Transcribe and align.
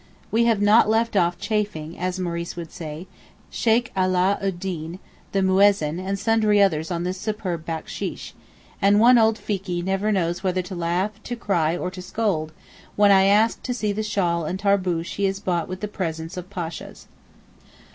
We 0.31 0.45
have 0.45 0.63
not 0.63 0.89
left 0.89 1.15
off 1.15 1.37
chaffing 1.37 1.95
(as 1.95 2.17
Maurice 2.19 2.55
would 2.55 2.71
say) 2.71 3.05
Sheykh 3.51 3.91
Allah 3.95 4.39
ud 4.41 4.59
deen, 4.59 4.97
the 5.31 5.43
Muezzin, 5.43 5.99
and 5.99 6.17
sundry 6.17 6.59
others 6.59 6.89
on 6.89 7.03
this 7.03 7.19
superb 7.19 7.67
backsheesh, 7.67 8.31
and 8.81 8.99
one 8.99 9.19
old 9.19 9.37
Fikee 9.37 9.83
never 9.83 10.11
knows 10.11 10.41
whether 10.43 10.63
to 10.63 10.73
laugh, 10.73 11.21
to 11.21 11.35
cry, 11.35 11.77
or 11.77 11.91
to 11.91 12.01
scold, 12.01 12.51
when 12.95 13.11
I 13.11 13.25
ask 13.25 13.61
to 13.61 13.75
see 13.75 13.91
the 13.91 14.01
shawl 14.01 14.43
and 14.45 14.57
tarboosh 14.57 15.17
he 15.17 15.25
has 15.25 15.39
bought 15.39 15.67
with 15.67 15.81
the 15.81 15.87
presents 15.87 16.35
of 16.35 16.49
Pashas. 16.49 17.05